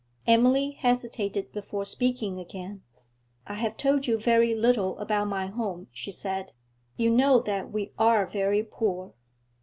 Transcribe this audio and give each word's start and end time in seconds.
Emily 0.25 0.71
hesitated 0.71 1.51
before 1.51 1.85
speaking 1.85 2.39
again. 2.39 2.81
'I 3.45 3.53
have 3.53 3.77
told 3.77 4.07
you 4.07 4.17
very 4.17 4.55
little 4.55 4.97
about 4.97 5.27
my 5.27 5.45
home,' 5.45 5.89
she 5.91 6.09
said. 6.09 6.53
'You 6.97 7.11
know 7.11 7.39
that 7.41 7.71
we 7.71 7.91
are 7.99 8.25
very 8.25 8.63
poor.' 8.63 9.13